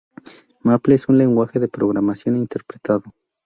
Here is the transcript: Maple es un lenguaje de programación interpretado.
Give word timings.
Maple 0.63 0.95
es 0.95 1.07
un 1.09 1.19
lenguaje 1.19 1.59
de 1.59 1.67
programación 1.67 2.35
interpretado. 2.35 3.03